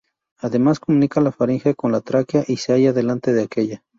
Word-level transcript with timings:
Además, 0.39 0.79
comunica 0.79 1.21
la 1.21 1.31
faringe 1.31 1.75
con 1.75 1.91
la 1.91 2.01
tráquea 2.01 2.43
y 2.47 2.57
se 2.57 2.73
halla 2.73 2.91
delante 2.91 3.33
de 3.33 3.43
aquella. 3.43 3.83